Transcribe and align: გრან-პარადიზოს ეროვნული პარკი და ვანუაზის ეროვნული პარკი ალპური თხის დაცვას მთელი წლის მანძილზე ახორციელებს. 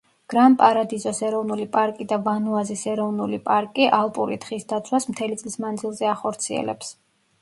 გრან-პარადიზოს 0.33 1.19
ეროვნული 1.27 1.67
პარკი 1.75 2.07
და 2.13 2.17
ვანუაზის 2.29 2.85
ეროვნული 2.93 3.39
პარკი 3.51 3.87
ალპური 3.99 4.39
თხის 4.47 4.67
დაცვას 4.73 5.07
მთელი 5.13 5.39
წლის 5.43 5.59
მანძილზე 5.67 6.11
ახორციელებს. 6.15 6.91